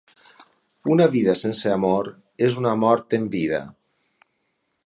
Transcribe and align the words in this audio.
Una 0.93 1.05
vida 1.15 1.35
sense 1.43 1.69
amor 1.75 2.11
és 2.49 2.59
una 2.65 2.75
mort 2.85 3.17
en 3.19 3.29
vida. 3.37 3.61